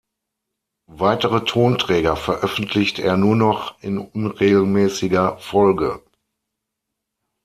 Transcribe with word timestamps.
Weitere 0.89 1.45
Tonträger 1.45 2.15
veröffentlicht 2.15 2.97
er 2.97 3.17
nur 3.17 3.35
noch 3.35 3.79
in 3.83 3.99
unregelmäßiger 3.99 5.37
Folge. 5.37 6.01